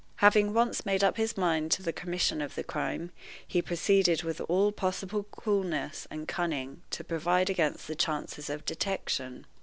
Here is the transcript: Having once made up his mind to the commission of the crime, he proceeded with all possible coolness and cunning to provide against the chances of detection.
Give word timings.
Having 0.15 0.55
once 0.55 0.83
made 0.83 1.03
up 1.03 1.17
his 1.17 1.37
mind 1.37 1.69
to 1.73 1.83
the 1.83 1.93
commission 1.93 2.41
of 2.41 2.55
the 2.55 2.63
crime, 2.63 3.11
he 3.47 3.61
proceeded 3.61 4.23
with 4.23 4.41
all 4.49 4.71
possible 4.71 5.27
coolness 5.29 6.07
and 6.09 6.27
cunning 6.27 6.81
to 6.89 7.03
provide 7.03 7.51
against 7.51 7.85
the 7.87 7.93
chances 7.93 8.49
of 8.49 8.65
detection. 8.65 9.45